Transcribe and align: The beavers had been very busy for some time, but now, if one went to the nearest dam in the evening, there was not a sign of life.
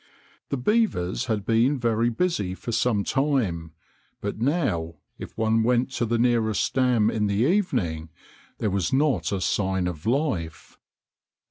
The 0.49 0.57
beavers 0.57 1.25
had 1.25 1.45
been 1.45 1.77
very 1.79 2.09
busy 2.09 2.55
for 2.55 2.71
some 2.71 3.03
time, 3.03 3.71
but 4.19 4.39
now, 4.39 4.95
if 5.19 5.37
one 5.37 5.61
went 5.61 5.91
to 5.91 6.07
the 6.07 6.17
nearest 6.17 6.73
dam 6.73 7.11
in 7.11 7.27
the 7.27 7.43
evening, 7.45 8.09
there 8.57 8.71
was 8.71 8.91
not 8.91 9.31
a 9.31 9.39
sign 9.39 9.85
of 9.85 10.07
life. 10.07 10.79